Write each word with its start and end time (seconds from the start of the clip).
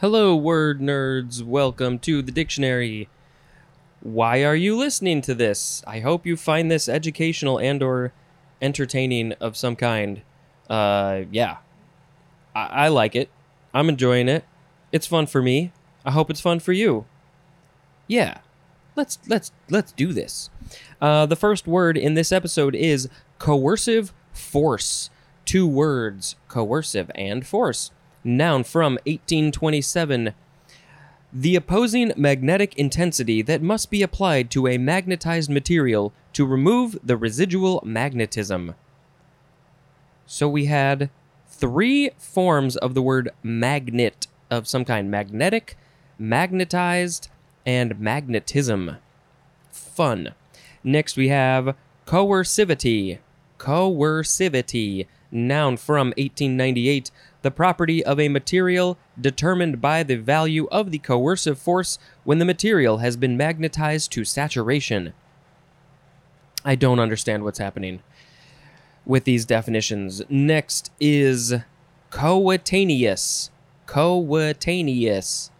Hello, 0.00 0.34
word 0.34 0.80
nerds. 0.80 1.40
Welcome 1.40 2.00
to 2.00 2.20
the 2.20 2.32
dictionary. 2.32 3.08
Why 4.00 4.44
are 4.44 4.56
you 4.56 4.76
listening 4.76 5.22
to 5.22 5.36
this? 5.36 5.84
I 5.86 6.00
hope 6.00 6.26
you 6.26 6.36
find 6.36 6.68
this 6.68 6.88
educational 6.88 7.58
and 7.58 7.80
or 7.80 8.12
entertaining 8.60 9.34
of 9.34 9.56
some 9.56 9.76
kind. 9.76 10.22
Uh, 10.68 11.22
yeah. 11.30 11.58
I, 12.56 12.64
I 12.66 12.88
like 12.88 13.14
it. 13.14 13.30
I'm 13.72 13.88
enjoying 13.88 14.28
it. 14.28 14.44
It's 14.90 15.06
fun 15.06 15.26
for 15.26 15.40
me. 15.40 15.70
I 16.04 16.10
hope 16.10 16.28
it's 16.28 16.40
fun 16.40 16.58
for 16.58 16.72
you. 16.72 17.06
Yeah. 18.08 18.38
Let's 18.96 19.20
let's 19.28 19.52
let's 19.70 19.92
do 19.92 20.12
this. 20.12 20.50
Uh, 21.00 21.24
the 21.24 21.36
first 21.36 21.68
word 21.68 21.96
in 21.96 22.14
this 22.14 22.32
episode 22.32 22.74
is 22.74 23.08
coercive 23.38 24.12
force. 24.32 25.10
Two 25.44 25.68
words, 25.68 26.34
coercive 26.48 27.12
and 27.14 27.46
force. 27.46 27.92
Noun 28.24 28.64
from 28.64 28.94
1827. 29.04 30.32
The 31.32 31.56
opposing 31.56 32.12
magnetic 32.16 32.74
intensity 32.76 33.42
that 33.42 33.60
must 33.60 33.90
be 33.90 34.02
applied 34.02 34.50
to 34.52 34.66
a 34.66 34.78
magnetized 34.78 35.50
material 35.50 36.12
to 36.32 36.46
remove 36.46 36.98
the 37.02 37.16
residual 37.16 37.82
magnetism. 37.84 38.74
So 40.26 40.48
we 40.48 40.66
had 40.66 41.10
three 41.48 42.10
forms 42.16 42.76
of 42.76 42.94
the 42.94 43.02
word 43.02 43.30
magnet 43.42 44.26
of 44.50 44.66
some 44.66 44.84
kind 44.84 45.10
magnetic, 45.10 45.76
magnetized, 46.18 47.28
and 47.66 47.98
magnetism. 47.98 48.96
Fun. 49.70 50.34
Next 50.82 51.16
we 51.16 51.28
have 51.28 51.76
coercivity. 52.06 53.18
Coercivity. 53.58 55.06
Noun 55.30 55.76
from 55.76 56.08
1898 56.16 57.10
the 57.44 57.50
property 57.50 58.02
of 58.02 58.18
a 58.18 58.30
material 58.30 58.96
determined 59.20 59.78
by 59.78 60.02
the 60.02 60.16
value 60.16 60.66
of 60.72 60.90
the 60.90 60.98
coercive 60.98 61.58
force 61.58 61.98
when 62.24 62.38
the 62.38 62.44
material 62.46 62.98
has 62.98 63.18
been 63.18 63.36
magnetized 63.36 64.10
to 64.10 64.24
saturation. 64.24 65.12
I 66.64 66.74
don't 66.74 66.98
understand 66.98 67.44
what's 67.44 67.58
happening 67.58 68.02
with 69.04 69.24
these 69.24 69.44
definitions. 69.44 70.22
Next 70.30 70.90
is 70.98 71.52
coetaneous. 72.08 73.50
Coetaneous. 73.84 75.50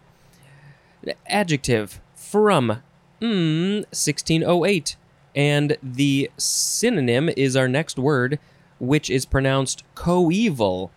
Adjective 1.27 2.01
from 2.15 2.81
mm, 3.21 3.75
1608. 3.91 4.95
And 5.35 5.77
the 5.83 6.31
synonym 6.35 7.29
is 7.37 7.55
our 7.55 7.67
next 7.67 7.99
word, 7.99 8.39
which 8.79 9.11
is 9.11 9.27
pronounced 9.27 9.83
coeval 9.93 10.91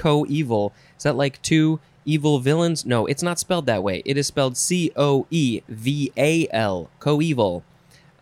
co-evil. 0.00 0.72
Is 0.96 1.02
that 1.02 1.16
like 1.16 1.42
two 1.42 1.78
evil 2.06 2.38
villains? 2.38 2.86
No, 2.86 3.04
it's 3.04 3.22
not 3.22 3.38
spelled 3.38 3.66
that 3.66 3.82
way. 3.82 4.02
It 4.06 4.16
is 4.16 4.26
spelled 4.26 4.56
C 4.56 4.90
O 4.96 5.26
E 5.30 5.60
V 5.68 6.10
A 6.16 6.48
L. 6.50 6.88
Co-evil. 7.00 7.62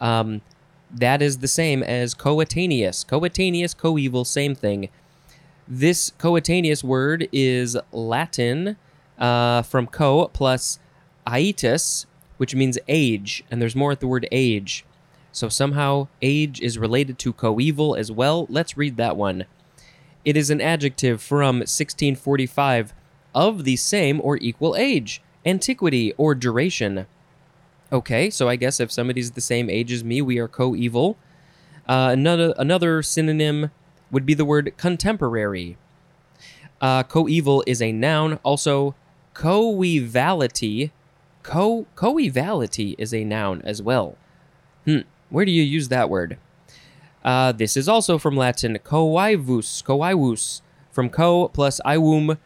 Um, 0.00 0.40
that 0.90 1.22
is 1.22 1.38
the 1.38 1.48
same 1.48 1.82
as 1.84 2.14
coetaneous. 2.14 3.04
Coetaneous, 3.04 3.74
coeval, 3.74 4.24
same 4.24 4.54
thing. 4.56 4.88
This 5.68 6.12
coetaneous 6.18 6.82
word 6.82 7.28
is 7.30 7.76
Latin 7.92 8.76
uh, 9.18 9.62
from 9.62 9.86
co 9.86 10.26
plus 10.28 10.80
aetus, 11.26 12.06
which 12.38 12.54
means 12.54 12.78
age, 12.88 13.44
and 13.50 13.62
there's 13.62 13.76
more 13.76 13.92
at 13.92 14.00
the 14.00 14.08
word 14.08 14.26
age. 14.32 14.84
So 15.30 15.48
somehow 15.48 16.08
age 16.22 16.60
is 16.60 16.78
related 16.78 17.18
to 17.20 17.32
coeval 17.32 17.94
as 17.94 18.10
well. 18.10 18.46
Let's 18.48 18.76
read 18.76 18.96
that 18.96 19.16
one. 19.16 19.44
It 20.24 20.36
is 20.36 20.50
an 20.50 20.60
adjective 20.60 21.22
from 21.22 21.58
1645 21.58 22.92
of 23.34 23.64
the 23.64 23.76
same 23.76 24.20
or 24.22 24.36
equal 24.38 24.76
age, 24.76 25.22
antiquity, 25.46 26.12
or 26.16 26.34
duration. 26.34 27.06
Okay, 27.92 28.28
so 28.28 28.48
I 28.48 28.56
guess 28.56 28.80
if 28.80 28.92
somebody's 28.92 29.30
the 29.30 29.40
same 29.40 29.70
age 29.70 29.92
as 29.92 30.04
me, 30.04 30.20
we 30.20 30.38
are 30.38 30.48
coeval. 30.48 31.16
Uh, 31.88 32.10
another 32.12 32.52
another 32.58 33.02
synonym 33.02 33.70
would 34.10 34.26
be 34.26 34.34
the 34.34 34.44
word 34.44 34.74
contemporary. 34.76 35.78
Uh, 36.80 37.02
coeval 37.02 37.64
is 37.66 37.80
a 37.80 37.92
noun. 37.92 38.38
Also, 38.42 38.94
coevality. 39.34 40.90
Co 41.42 41.86
coevality 41.96 42.94
is 42.98 43.14
a 43.14 43.24
noun 43.24 43.62
as 43.62 43.80
well. 43.80 44.18
Hmm. 44.84 45.00
Where 45.30 45.44
do 45.44 45.52
you 45.52 45.62
use 45.62 45.88
that 45.88 46.10
word? 46.10 46.38
Uh, 47.28 47.52
this 47.52 47.76
is 47.76 47.90
also 47.90 48.16
from 48.16 48.38
Latin 48.38 48.78
coaevus, 48.78 49.84
coaevus, 49.84 50.62
from 50.90 51.10
co 51.10 51.48
plus 51.48 51.78
iwum. 51.84 52.38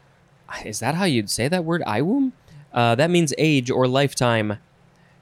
Is 0.64 0.80
that 0.80 0.96
how 0.96 1.04
you'd 1.04 1.30
say 1.30 1.46
that 1.46 1.64
word, 1.64 1.82
iwum? 1.86 2.32
Uh, 2.72 2.96
that 2.96 3.08
means 3.08 3.32
age 3.38 3.70
or 3.70 3.86
lifetime. 3.86 4.58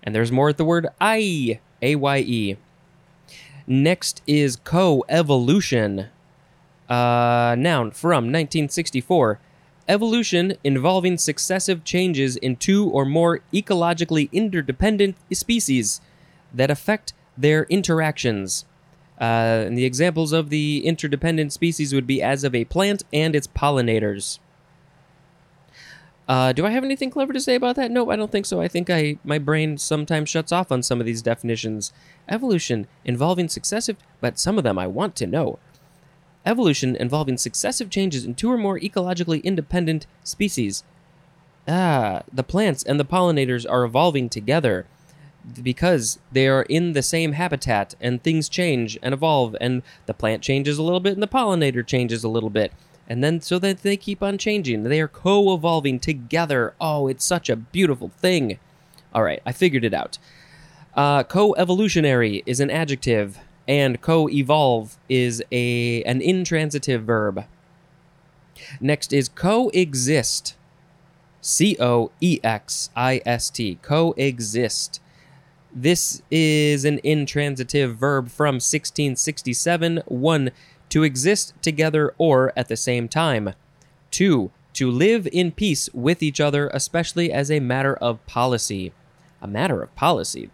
And 0.03 0.15
there's 0.15 0.32
more 0.32 0.48
at 0.48 0.56
the 0.56 0.65
word 0.65 0.87
aye, 0.98 1.60
A 1.82 1.94
Y 1.94 2.19
E. 2.21 2.56
Next 3.66 4.22
is 4.26 4.56
co-evolution. 4.56 6.06
Uh, 6.88 7.54
noun 7.59 7.91
from 7.91 8.32
1964. 8.32 9.41
Evolution 9.87 10.54
involving 10.65 11.19
successive 11.19 11.84
changes 11.84 12.38
in 12.38 12.56
two 12.56 12.88
or 12.88 13.04
more 13.04 13.41
ecologically 13.53 14.32
interdependent 14.32 15.16
species 15.31 16.00
that 16.54 16.71
affect 16.71 17.12
their 17.37 17.65
interactions. 17.65 18.65
Uh, 19.21 19.65
and 19.67 19.77
the 19.77 19.85
examples 19.85 20.33
of 20.33 20.49
the 20.49 20.85
interdependent 20.87 21.53
species 21.53 21.93
would 21.93 22.07
be 22.07 22.23
as 22.23 22.43
of 22.43 22.55
a 22.55 22.65
plant 22.65 23.03
and 23.13 23.37
its 23.37 23.47
pollinators. 23.47 24.39
Uh, 26.27 26.53
do 26.53 26.65
I 26.65 26.71
have 26.71 26.85
anything 26.85 27.11
clever 27.11 27.33
to 27.33 27.41
say 27.41 27.57
about 27.57 27.75
that? 27.77 27.91
No, 27.91 28.11
I 28.11 28.17
don't 28.17 28.31
think 28.31 28.47
so. 28.47 28.61
I 28.61 28.69
think 28.69 28.89
I 28.89 29.19
my 29.25 29.39
brain 29.39 29.77
sometimes 29.77 30.31
shuts 30.31 30.53
off 30.53 30.71
on 30.71 30.83
some 30.83 31.01
of 31.01 31.07
these 31.07 31.23
definitions. 31.23 31.93
Evolution 32.29 32.87
involving 33.05 33.49
successive, 33.49 33.97
but 34.21 34.39
some 34.39 34.57
of 34.57 34.63
them 34.63 34.79
I 34.79 34.87
want 34.87 35.17
to 35.17 35.27
know. 35.27 35.59
Evolution 36.47 36.95
involving 36.95 37.37
successive 37.37 37.91
changes 37.91 38.25
in 38.25 38.37
two 38.37 38.51
or 38.51 38.57
more 38.57 38.79
ecologically 38.79 39.43
independent 39.43 40.07
species. 40.23 40.85
Ah, 41.67 42.23
the 42.33 42.45
plants 42.45 42.85
and 42.85 42.99
the 42.99 43.05
pollinators 43.05 43.67
are 43.69 43.85
evolving 43.85 44.29
together 44.29 44.87
because 45.62 46.19
they 46.33 46.49
are 46.49 46.62
in 46.62 46.93
the 46.93 47.03
same 47.03 47.33
habitat 47.33 47.94
and 48.00 48.22
things 48.22 48.49
change 48.49 48.99
and 49.03 49.15
evolve 49.15 49.56
and 49.61 49.83
the 50.06 50.15
plant 50.15 50.43
changes 50.43 50.78
a 50.78 50.83
little 50.83 51.00
bit 51.00 51.15
and 51.15 51.22
the 51.22 51.28
pollinator 51.28 51.87
changes 51.87 52.25
a 52.25 52.28
little 52.28 52.50
bit. 52.50 52.72
And 53.09 53.25
then 53.25 53.41
so 53.41 53.59
that 53.59 53.83
they 53.83 53.97
keep 53.97 54.22
on 54.22 54.39
changing. 54.39 54.84
They 54.84 55.00
are 55.00 55.09
co-evolving 55.09 56.00
together. 56.00 56.75
Oh 56.81 57.09
it's 57.09 57.25
such 57.25 57.49
a 57.50 57.56
beautiful 57.56 58.09
thing. 58.09 58.59
All 59.12 59.22
right 59.22 59.43
i 59.44 59.53
figured 59.53 59.84
it 59.84 59.94
out. 59.94 60.19
Uh, 60.94 61.22
co-evolutionary 61.22 62.43
is 62.47 62.60
an 62.60 62.71
adjective 62.71 63.39
and 63.69 64.00
co-evolve 64.00 64.97
is 65.09 65.43
a 65.53 66.03
an 66.03 66.21
intransitive 66.21 67.05
verb. 67.05 67.44
Next 68.81 69.12
is 69.12 69.28
coexist. 69.28 70.56
C-o-e-x-i-s-t 71.41 72.09
coexist 73.81 75.00
this 75.73 76.23
is 76.31 76.85
an 76.85 77.01
intransitive 77.05 77.97
verb 77.97 78.29
from 78.29 78.57
1667. 78.57 80.03
1. 80.07 80.51
To 80.89 81.03
exist 81.05 81.55
together 81.63 82.15
or 82.19 82.53
at 82.57 82.69
the 82.69 82.77
same 82.77 83.09
time. 83.09 83.55
2. 84.11 84.51
To 84.75 84.91
live 84.91 85.29
in 85.33 85.53
peace 85.53 85.89
with 85.93 86.23
each 86.23 86.41
other, 86.41 86.69
especially 86.73 87.33
as 87.33 87.51
a 87.51 87.61
matter 87.61 87.95
of 87.97 88.25
policy. 88.27 88.93
A 89.41 89.47
matter 89.47 89.83
of 89.83 89.95
policy? 89.95 90.51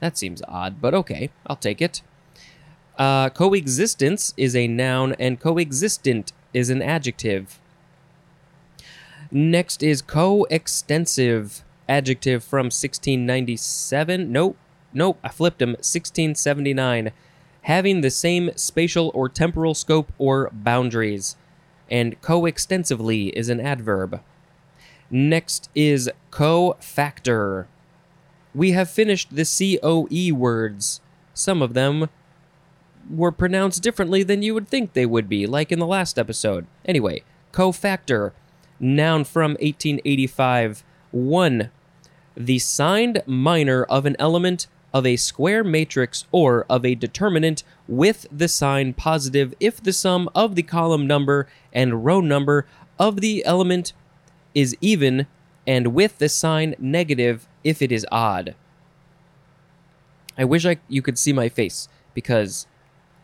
That 0.00 0.16
seems 0.16 0.42
odd, 0.48 0.80
but 0.80 0.94
okay, 0.94 1.30
I'll 1.46 1.56
take 1.56 1.82
it. 1.82 2.02
Uh, 2.96 3.30
coexistence 3.30 4.34
is 4.36 4.54
a 4.54 4.68
noun, 4.68 5.14
and 5.18 5.40
coexistent 5.40 6.32
is 6.52 6.70
an 6.70 6.82
adjective. 6.82 7.58
Next 9.30 9.82
is 9.82 10.02
coextensive 10.02 11.64
adjective 11.90 12.42
from 12.44 12.66
1697. 12.66 14.30
Nope, 14.32 14.56
nope, 14.94 15.18
I 15.22 15.28
flipped 15.28 15.60
him. 15.60 15.70
1679. 15.70 17.10
Having 17.62 18.00
the 18.00 18.10
same 18.10 18.52
spatial 18.54 19.10
or 19.12 19.28
temporal 19.28 19.74
scope 19.74 20.12
or 20.16 20.48
boundaries. 20.52 21.36
And 21.90 22.18
coextensively 22.22 23.28
is 23.36 23.48
an 23.48 23.60
adverb. 23.60 24.22
Next 25.10 25.68
is 25.74 26.08
cofactor. 26.30 27.66
We 28.54 28.70
have 28.70 28.88
finished 28.88 29.34
the 29.34 29.44
COE 29.44 30.34
words. 30.34 31.00
Some 31.34 31.60
of 31.60 31.74
them 31.74 32.08
were 33.10 33.32
pronounced 33.32 33.82
differently 33.82 34.22
than 34.22 34.42
you 34.42 34.54
would 34.54 34.68
think 34.68 34.92
they 34.92 35.06
would 35.06 35.28
be, 35.28 35.46
like 35.46 35.72
in 35.72 35.80
the 35.80 35.86
last 35.86 36.18
episode. 36.18 36.66
Anyway, 36.84 37.22
cofactor, 37.52 38.30
noun 38.78 39.24
from 39.24 39.52
1885. 39.52 40.84
1 41.10 41.70
the 42.46 42.58
signed 42.58 43.22
minor 43.26 43.84
of 43.84 44.06
an 44.06 44.16
element 44.18 44.66
of 44.92 45.06
a 45.06 45.16
square 45.16 45.62
matrix 45.62 46.24
or 46.32 46.66
of 46.68 46.84
a 46.84 46.94
determinant 46.94 47.62
with 47.86 48.26
the 48.32 48.48
sign 48.48 48.92
positive 48.92 49.54
if 49.60 49.82
the 49.82 49.92
sum 49.92 50.28
of 50.34 50.54
the 50.54 50.62
column 50.62 51.06
number 51.06 51.46
and 51.72 52.04
row 52.04 52.20
number 52.20 52.66
of 52.98 53.20
the 53.20 53.44
element 53.44 53.92
is 54.54 54.76
even 54.80 55.26
and 55.66 55.88
with 55.94 56.18
the 56.18 56.28
sign 56.28 56.74
negative 56.78 57.46
if 57.62 57.80
it 57.82 57.92
is 57.92 58.06
odd. 58.10 58.54
I 60.36 60.44
wish 60.44 60.64
I 60.64 60.78
you 60.88 61.02
could 61.02 61.18
see 61.18 61.32
my 61.32 61.48
face 61.48 61.88
because 62.14 62.66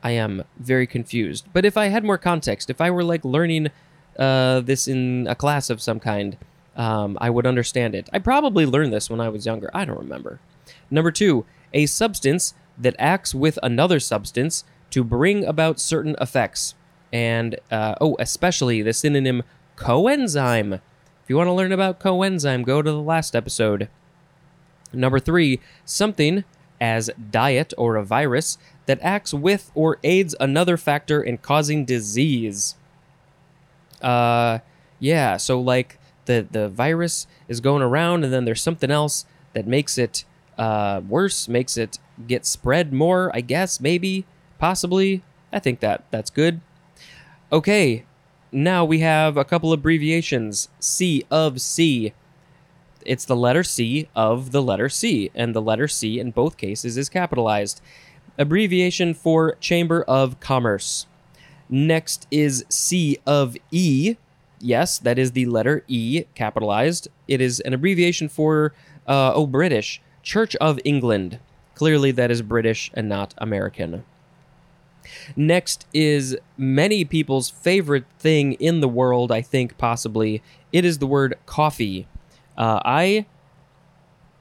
I 0.03 0.11
am 0.11 0.45
very 0.59 0.87
confused. 0.87 1.49
But 1.53 1.65
if 1.65 1.77
I 1.77 1.87
had 1.87 2.05
more 2.05 2.19
context, 2.19 2.71
if 2.71 2.81
I 2.81 2.91
were 2.91 3.03
like 3.03 3.25
learning 3.25 3.71
uh, 4.19 4.61
this 4.61 4.87
in 4.87 5.27
a 5.29 5.35
class 5.35 5.71
of 5.71 5.81
some 5.81 5.99
kind, 5.99 6.37
um, 6.77 7.17
I 7.21 7.31
would 7.31 7.47
understand 7.47 7.95
it. 7.95 8.09
I 8.13 8.19
probably 8.19 8.67
learned 8.67 8.93
this 8.93 9.11
when 9.11 9.21
I 9.21 9.29
was 9.29 9.47
younger. 9.47 9.71
I 9.73 9.85
don't 9.85 9.99
remember. 9.99 10.41
Number 10.91 11.11
two, 11.11 11.47
a 11.73 11.87
substance 11.87 12.55
that 12.79 12.95
acts 12.99 13.35
with 13.35 13.59
another 13.63 13.99
substance 13.99 14.65
to 14.91 15.03
bring 15.03 15.45
about 15.45 15.81
certain 15.81 16.15
effects. 16.21 16.75
And, 17.13 17.59
uh, 17.71 17.95
oh, 18.01 18.17
especially 18.19 18.83
the 18.83 18.93
synonym 18.93 19.43
coenzyme. 19.77 20.75
If 20.75 21.31
you 21.31 21.37
want 21.37 21.49
to 21.49 21.53
learn 21.53 21.73
about 21.73 21.99
coenzyme, 21.99 22.65
go 22.65 22.83
to 22.83 22.91
the 22.91 23.01
last 23.01 23.35
episode. 23.35 23.89
Number 24.93 25.19
three, 25.19 25.61
something 25.85 26.45
as 26.81 27.11
diet 27.31 27.73
or 27.79 27.97
a 27.97 28.05
virus 28.05 28.59
that 28.85 28.99
acts 29.03 29.33
with 29.33 29.71
or 29.75 29.99
aids 30.05 30.35
another 30.39 30.77
factor 30.77 31.23
in 31.23 31.39
causing 31.39 31.85
disease. 31.85 32.77
Uh, 34.03 34.59
yeah, 35.01 35.37
so 35.37 35.61
like 35.61 35.99
the 36.27 36.47
the 36.51 36.69
virus 36.69 37.27
is 37.49 37.61
going 37.61 37.83
around, 37.83 38.25
and 38.25 38.33
then 38.33 38.45
there's 38.45 38.63
something 38.63 38.91
else 38.91 39.25
that 39.53 39.67
makes 39.67 39.99
it 39.99 40.25
uh, 40.59 41.01
worse, 41.09 41.49
makes 41.49 41.77
it 41.77 41.99
get 42.27 42.47
spread 42.47 42.93
more. 42.93 43.31
I 43.35 43.41
guess 43.41 43.81
maybe, 43.81 44.25
possibly. 44.59 45.23
I 45.53 45.59
think 45.59 45.81
that 45.81 46.05
that's 46.11 46.31
good. 46.31 46.61
Okay, 47.51 48.05
now 48.53 48.85
we 48.85 48.99
have 49.01 49.37
a 49.37 49.45
couple 49.45 49.73
abbreviations. 49.73 50.69
C 50.81 51.25
of 51.31 51.61
C. 51.61 52.13
It's 53.05 53.25
the 53.25 53.37
letter 53.37 53.63
C 53.63 54.09
of 54.17 54.51
the 54.51 54.63
letter 54.63 54.89
C, 54.89 55.31
and 55.35 55.55
the 55.55 55.63
letter 55.63 55.87
C 55.87 56.19
in 56.19 56.33
both 56.33 56.57
cases 56.57 56.97
is 56.97 57.09
capitalized. 57.09 57.81
Abbreviation 58.39 59.15
for 59.15 59.55
Chamber 59.61 60.03
of 60.03 60.41
Commerce. 60.41 61.07
Next 61.69 62.27
is 62.31 62.65
C 62.69 63.19
of 63.27 63.57
E. 63.71 64.17
Yes, 64.61 64.99
that 64.99 65.19
is 65.19 65.33
the 65.33 65.47
letter 65.47 65.85
E 65.89 66.25
capitalized. 66.35 67.09
It 67.29 67.41
is 67.41 67.61
an 67.61 67.75
abbreviation 67.75 68.29
for, 68.29 68.73
uh, 69.07 69.33
oh, 69.35 69.47
British. 69.47 70.01
Church 70.23 70.57
of 70.57 70.81
England. 70.85 71.39
Clearly, 71.75 72.11
that 72.13 72.31
is 72.31 72.43
British 72.43 72.91
and 72.95 73.09
not 73.09 73.35
American. 73.39 74.05
Next 75.37 75.87
is 75.93 76.37
many 76.57 77.05
people's 77.05 77.51
favorite 77.51 78.07
thing 78.19 78.55
in 78.55 78.81
the 78.81 78.89
world, 78.89 79.31
I 79.31 79.43
think, 79.43 79.79
possibly. 79.79 80.43
It 80.73 80.85
is 80.85 80.99
the 80.99 81.07
word 81.07 81.39
coffee. 81.47 82.09
Uh, 82.57 82.81
I, 82.85 83.27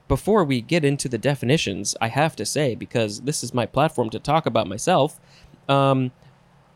before 0.07 0.43
we 0.43 0.61
get 0.61 0.85
into 0.85 1.09
the 1.09 1.17
definitions, 1.17 1.95
I 2.01 2.07
have 2.07 2.35
to 2.37 2.45
say, 2.45 2.73
because 2.73 3.21
this 3.21 3.43
is 3.43 3.53
my 3.53 3.65
platform 3.65 4.09
to 4.11 4.19
talk 4.19 4.45
about 4.45 4.67
myself, 4.67 5.19
um, 5.67 6.11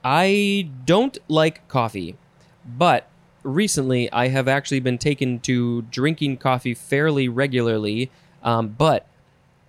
I 0.04 0.70
don't 0.86 1.18
like 1.28 1.68
coffee, 1.68 2.16
but 2.66 3.08
recently 3.44 4.12
I 4.12 4.30
have 4.30 4.48
actually 4.48 4.80
been 4.80 4.98
taken 4.98 5.40
to 5.42 5.84
drinking 5.84 6.38
coffee 6.38 6.74
fairly 6.74 7.28
regularly. 7.28 8.12
Um, 8.44 8.70
but 8.78 9.06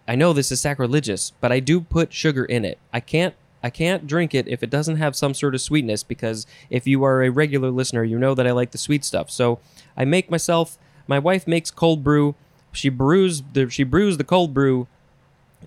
I 0.06 0.14
know 0.14 0.32
this 0.32 0.50
is 0.50 0.60
sacrilegious, 0.60 1.32
but 1.40 1.52
I 1.52 1.60
do 1.60 1.80
put 1.80 2.12
sugar 2.12 2.44
in 2.44 2.64
it. 2.64 2.78
I 2.92 3.00
can't 3.00 3.34
I 3.62 3.70
can't 3.70 4.06
drink 4.06 4.34
it 4.34 4.48
if 4.48 4.62
it 4.62 4.70
doesn't 4.70 4.96
have 4.96 5.14
some 5.14 5.34
sort 5.34 5.54
of 5.54 5.60
sweetness 5.60 6.02
because 6.02 6.46
if 6.70 6.86
you 6.86 7.04
are 7.04 7.22
a 7.22 7.30
regular 7.30 7.70
listener, 7.70 8.02
you 8.02 8.18
know 8.18 8.34
that 8.34 8.46
I 8.46 8.52
like 8.52 8.70
the 8.70 8.78
sweet 8.78 9.04
stuff. 9.04 9.30
So 9.30 9.58
I 9.96 10.04
make 10.04 10.30
myself. 10.30 10.78
My 11.06 11.18
wife 11.18 11.46
makes 11.46 11.70
cold 11.70 12.02
brew. 12.02 12.34
She 12.72 12.88
brews 12.88 13.42
the 13.52 13.68
she 13.68 13.82
brews 13.82 14.16
the 14.16 14.24
cold 14.24 14.54
brew 14.54 14.86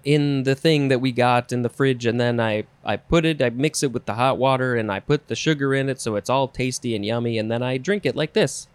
in 0.04 0.44
the 0.44 0.56
thing 0.56 0.88
that 0.90 1.00
we 1.00 1.12
got 1.12 1.52
in 1.52 1.62
the 1.62 1.70
fridge 1.70 2.06
and 2.06 2.20
then 2.20 2.40
I, 2.40 2.66
I 2.84 2.98
put 2.98 3.26
it, 3.26 3.42
I 3.42 3.50
mix 3.50 3.84
it 3.84 3.92
with 3.92 4.06
the 4.06 4.16
hot 4.16 4.38
water 4.38 4.76
and 4.76 4.92
I 4.92 5.00
put 5.00 5.28
the 5.28 5.36
sugar 5.36 5.74
in 5.74 5.90
it 5.90 6.02
so 6.02 6.16
it's 6.16 6.30
all 6.30 6.48
tasty 6.48 6.96
and 6.96 7.06
yummy 7.06 7.38
and 7.38 7.50
then 7.50 7.64
I 7.64 7.78
drink 7.78 8.06
it 8.06 8.16
like 8.16 8.34
this. 8.34 8.68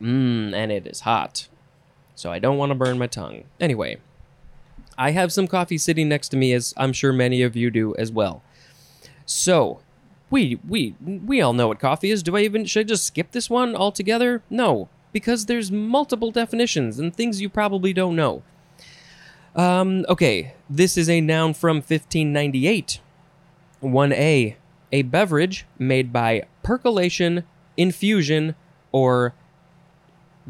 Mmm, 0.00 0.54
and 0.54 0.72
it 0.72 0.86
is 0.86 1.00
hot. 1.00 1.48
So 2.14 2.32
I 2.32 2.38
don't 2.38 2.58
want 2.58 2.70
to 2.70 2.74
burn 2.74 2.98
my 2.98 3.06
tongue. 3.06 3.44
Anyway, 3.60 3.98
I 4.98 5.12
have 5.12 5.32
some 5.32 5.46
coffee 5.46 5.78
sitting 5.78 6.08
next 6.08 6.28
to 6.30 6.36
me 6.36 6.52
as 6.52 6.74
I'm 6.76 6.92
sure 6.92 7.12
many 7.12 7.42
of 7.42 7.56
you 7.56 7.70
do 7.70 7.94
as 7.96 8.10
well. 8.10 8.42
So, 9.24 9.80
we 10.30 10.58
we 10.66 10.94
we 11.00 11.40
all 11.40 11.52
know 11.52 11.68
what 11.68 11.78
coffee 11.80 12.10
is. 12.10 12.22
Do 12.22 12.36
I 12.36 12.40
even 12.40 12.64
should 12.64 12.86
I 12.86 12.88
just 12.88 13.04
skip 13.04 13.32
this 13.32 13.50
one 13.50 13.74
altogether? 13.74 14.42
No, 14.50 14.88
because 15.12 15.46
there's 15.46 15.72
multiple 15.72 16.30
definitions 16.30 16.98
and 16.98 17.14
things 17.14 17.40
you 17.40 17.48
probably 17.48 17.92
don't 17.92 18.16
know. 18.16 18.42
Um, 19.54 20.04
okay, 20.08 20.54
this 20.68 20.96
is 20.96 21.08
a 21.08 21.20
noun 21.20 21.54
from 21.54 21.76
1598. 21.76 23.00
1a, 23.82 24.54
a 24.92 25.02
beverage 25.02 25.66
made 25.78 26.12
by 26.12 26.44
percolation, 26.62 27.44
infusion, 27.76 28.54
or 28.92 29.34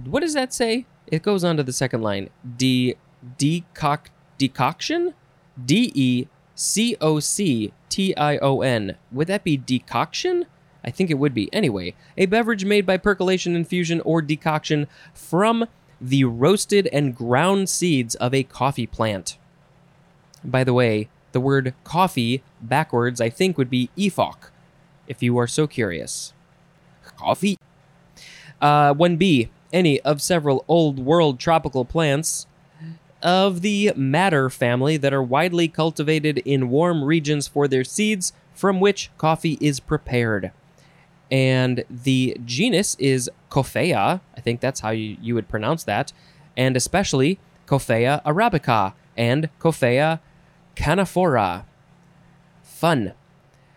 what 0.05 0.20
does 0.20 0.35
that 0.35 0.52
say? 0.52 0.87
It 1.06 1.23
goes 1.23 1.44
on 1.44 1.56
to 1.56 1.62
the 1.62 1.73
second 1.73 2.02
line. 2.02 2.31
De 2.56 2.97
decoc 3.38 4.06
decoction? 4.38 5.14
D 5.62 5.93
E 5.94 6.26
C 6.55 6.97
O 7.00 7.20
C 7.20 7.73
T 7.88 8.17
I 8.17 8.38
O 8.38 8.62
N. 8.62 8.97
Would 9.12 9.26
that 9.29 9.44
be 9.44 9.56
decoction? 9.56 10.47
I 10.85 10.91
think 10.91 11.11
it 11.11 11.19
would 11.19 11.35
be. 11.35 11.52
Anyway, 11.52 11.94
a 12.17 12.26
beverage 12.26 12.64
made 12.64 12.87
by 12.87 12.97
percolation, 12.97 13.55
infusion, 13.55 14.00
or 14.02 14.23
decoction 14.23 14.87
from 15.12 15.67
the 16.00 16.25
roasted 16.25 16.88
and 16.93 17.14
ground 17.14 17.69
seeds 17.69 18.14
of 18.17 18.32
a 18.32 18.43
coffee 18.43 18.87
plant. 18.87 19.37
By 20.43 20.64
the 20.64 20.73
way, 20.73 21.08
the 21.32 21.41
word 21.41 21.75
coffee 21.85 22.43
backwards 22.61 23.20
I 23.20 23.29
think 23.29 23.58
would 23.58 23.70
be 23.70 23.91
efok, 23.97 24.50
if 25.06 25.23
you 25.23 25.37
are 25.38 25.47
so 25.47 25.67
curious. 25.67 26.32
Coffee. 27.05 27.58
Uh, 28.61 28.94
1b. 28.94 29.49
Any 29.73 30.00
of 30.00 30.20
several 30.20 30.64
old 30.67 30.99
world 30.99 31.38
tropical 31.38 31.85
plants 31.85 32.47
of 33.23 33.61
the 33.61 33.93
madder 33.94 34.50
family 34.50 34.97
that 34.97 35.12
are 35.12 35.23
widely 35.23 35.69
cultivated 35.69 36.38
in 36.38 36.70
warm 36.70 37.05
regions 37.05 37.47
for 37.47 37.69
their 37.69 37.85
seeds 37.85 38.32
from 38.55 38.81
which 38.81 39.11
coffee 39.19 39.58
is 39.61 39.79
prepared 39.79 40.50
and 41.31 41.85
the 41.88 42.37
genus 42.44 42.97
is 42.99 43.31
Coffea. 43.50 44.21
I 44.37 44.41
think 44.41 44.61
that's 44.61 44.81
how 44.81 44.91
you, 44.91 45.17
you 45.21 45.35
would 45.35 45.49
pronounce 45.49 45.85
that, 45.85 46.12
and 46.57 46.76
especially 46.76 47.38
Coffea 47.66 48.23
arabica 48.25 48.95
and 49.16 49.49
Coffea 49.61 50.21
canephora. 50.75 51.64
Fun. 52.62 53.12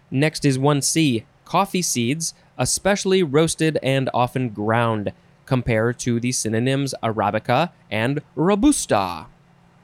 Next 0.09 0.45
is 0.45 0.57
1C 0.57 1.25
coffee 1.45 1.81
seeds, 1.81 2.33
especially 2.57 3.21
roasted 3.21 3.77
and 3.83 4.09
often 4.13 4.49
ground, 4.49 5.11
compared 5.45 5.99
to 5.99 6.19
the 6.19 6.31
synonyms 6.31 6.95
arabica 7.03 7.71
and 7.91 8.21
robusta. 8.35 9.27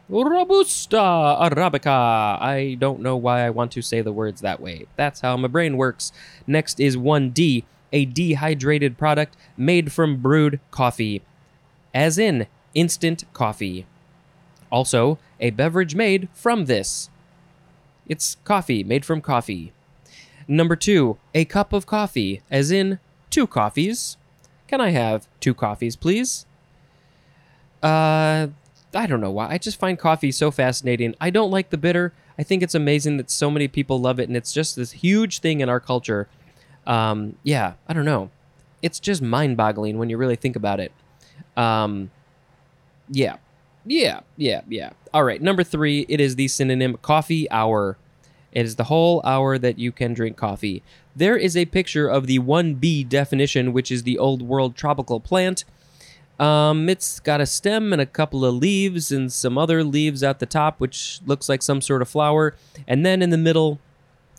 Robusta 0.10 0.98
Arabica. 0.98 2.42
I 2.42 2.75
don't 2.80 3.01
know 3.01 3.16
why 3.16 3.46
I 3.46 3.51
want 3.51 3.72
to 3.74 3.82
say 3.84 4.01
the 4.01 4.12
words 4.12 4.42
that 4.42 4.60
way. 4.60 4.88
That's 4.96 5.22
how 5.22 5.38
my 5.38 5.48
brain 5.48 5.78
works. 5.78 6.12
Next 6.48 6.80
is 6.80 6.98
1D, 6.98 7.63
a 7.94 8.06
dehydrated 8.06 8.98
product 8.98 9.38
made 9.56 9.92
from 9.92 10.18
brewed 10.18 10.60
coffee, 10.72 11.22
as 11.94 12.18
in 12.18 12.48
instant 12.74 13.24
coffee. 13.34 13.86
Also, 14.72 15.20
a 15.39 15.51
beverage 15.51 15.94
made 15.94 16.28
from 16.34 16.66
this. 16.66 17.10
It's 18.08 18.38
coffee 18.44 18.84
made 18.84 19.06
from 19.06 19.22
coffee. 19.22 19.74
Number 20.48 20.75
two, 20.75 21.20
a 21.36 21.46
cup 21.46 21.72
of 21.72 21.86
coffee, 21.86 22.42
as 22.50 22.72
in 22.72 22.98
two 23.30 23.46
coffees. 23.46 24.18
Can 24.68 24.82
I 24.82 24.89
have 24.89 25.28
two 25.39 25.54
coffees, 25.54 25.96
please? 25.96 26.48
Uh, 27.84 28.48
I 28.93 29.05
don't 29.05 29.22
know 29.22 29.31
why. 29.31 29.50
I 29.50 29.58
just 29.58 29.79
find 29.79 30.00
coffee 30.00 30.31
so 30.31 30.51
fascinating. 30.51 31.15
I 31.22 31.29
don't 31.29 31.51
like 31.51 31.69
the 31.69 31.77
bitter. 31.77 32.13
I 32.38 32.43
think 32.43 32.63
it's 32.63 32.75
amazing 32.75 33.17
that 33.17 33.29
so 33.29 33.51
many 33.51 33.67
people 33.67 34.00
love 34.00 34.19
it, 34.19 34.27
and 34.27 34.38
it's 34.38 34.53
just 34.53 34.75
this 34.75 34.91
huge 34.91 35.39
thing 35.39 35.60
in 35.60 35.69
our 35.69 35.79
culture. 35.79 36.27
Um, 36.88 37.36
yeah, 37.43 37.74
I 37.88 37.93
don't 37.93 38.05
know. 38.05 38.31
It's 38.81 39.00
just 39.00 39.22
mind 39.22 39.58
boggling 39.58 39.98
when 39.98 40.10
you 40.10 40.17
really 40.17 40.36
think 40.36 40.55
about 40.55 40.79
it. 40.79 40.91
Um, 41.55 42.10
yeah, 43.10 43.38
yeah, 43.86 44.22
yeah, 44.38 44.62
yeah. 44.67 44.91
All 45.13 45.24
right, 45.24 45.41
number 45.41 45.63
three, 45.63 46.05
it 46.10 46.19
is 46.19 46.36
the 46.36 46.48
synonym 46.48 46.98
coffee 47.01 47.50
hour. 47.51 47.98
It 48.51 48.65
is 48.65 48.75
the 48.77 48.86
whole 48.86 49.22
hour 49.24 49.58
that 49.58 49.77
you 49.77 49.91
can 49.91 50.13
drink 50.13 50.38
coffee. 50.38 50.81
There 51.15 51.38
is 51.38 51.55
a 51.58 51.65
picture 51.65 52.08
of 52.08 52.25
the 52.25 52.39
1B 52.39 53.08
definition, 53.10 53.74
which 53.74 53.91
is 53.91 54.03
the 54.03 54.17
old 54.17 54.41
world 54.41 54.75
tropical 54.75 55.19
plant. 55.19 55.65
Um, 56.39 56.88
it's 56.88 57.19
got 57.19 57.41
a 57.41 57.46
stem 57.46 57.91
and 57.91 58.01
a 58.01 58.05
couple 58.05 58.46
of 58.46 58.55
leaves 58.55 59.12
and 59.12 59.31
some 59.31 59.58
other 59.58 59.84
leaves 59.84 60.24
at 60.24 60.39
the 60.39 60.46
top, 60.46 60.79
which 60.79 61.19
looks 61.25 61.50
like 61.50 61.62
some 61.62 61.81
sort 61.81 62.01
of 62.01 62.08
flower. 62.08 62.55
And 62.88 63.05
then 63.05 63.22
in 63.22 63.29
the 63.29 63.38
middle, 63.38 63.79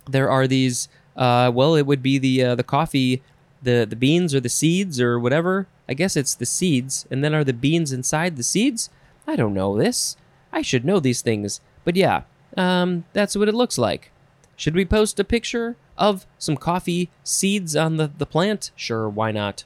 there 0.08 0.30
are 0.30 0.46
these. 0.46 0.88
Uh, 1.16 1.50
well, 1.52 1.74
it 1.74 1.86
would 1.86 2.02
be 2.02 2.18
the 2.18 2.42
uh, 2.42 2.54
the 2.54 2.64
coffee 2.64 3.22
the 3.62 3.86
the 3.88 3.96
beans 3.96 4.34
or 4.34 4.40
the 4.40 4.48
seeds 4.48 5.00
or 5.00 5.18
whatever. 5.18 5.66
I 5.88 5.94
guess 5.94 6.16
it's 6.16 6.34
the 6.34 6.46
seeds, 6.46 7.06
and 7.10 7.22
then 7.24 7.34
are 7.34 7.44
the 7.44 7.52
beans 7.52 7.92
inside 7.92 8.36
the 8.36 8.42
seeds? 8.42 8.90
I 9.26 9.36
don't 9.36 9.54
know 9.54 9.76
this. 9.76 10.16
I 10.52 10.62
should 10.62 10.84
know 10.84 11.00
these 11.00 11.20
things. 11.20 11.60
But 11.84 11.96
yeah, 11.96 12.22
um, 12.56 13.04
that's 13.12 13.36
what 13.36 13.48
it 13.48 13.54
looks 13.54 13.78
like. 13.78 14.10
Should 14.56 14.74
we 14.74 14.84
post 14.84 15.18
a 15.18 15.24
picture 15.24 15.76
of 15.96 16.26
some 16.38 16.56
coffee 16.56 17.10
seeds 17.24 17.74
on 17.74 17.96
the, 17.96 18.10
the 18.16 18.26
plant? 18.26 18.70
Sure, 18.76 19.08
why 19.08 19.32
not? 19.32 19.64